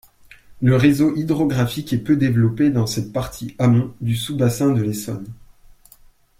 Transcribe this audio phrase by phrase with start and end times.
[0.63, 5.27] Le réseau hydrographique est peu développé dans cette partie amont du sous-bassin de l'Essonne.